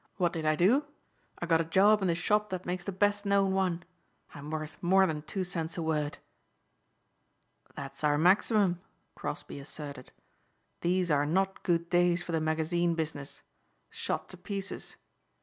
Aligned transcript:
What 0.17 0.33
did 0.33 0.47
I 0.47 0.55
do? 0.55 0.85
I 1.37 1.45
got 1.45 1.61
a 1.61 1.63
job 1.63 2.01
in 2.01 2.07
the 2.07 2.15
shop 2.15 2.49
that 2.49 2.65
makes 2.65 2.83
the 2.83 2.91
best 2.91 3.23
known 3.23 3.53
one. 3.53 3.83
I'm 4.33 4.49
worth 4.49 4.81
more 4.81 5.05
than 5.05 5.21
two 5.21 5.43
cents 5.43 5.77
a 5.77 5.83
word!" 5.83 6.17
"That's 7.75 8.03
our 8.03 8.17
maximum," 8.17 8.81
Crosbeigh 9.13 9.59
asserted. 9.61 10.11
"These 10.79 11.11
are 11.11 11.27
not 11.27 11.61
good 11.61 11.87
days 11.91 12.23
for 12.23 12.31
the 12.31 12.41
magazine 12.41 12.95
business. 12.95 13.43
Shot 13.91 14.27
to 14.29 14.37
pieces. 14.37 14.95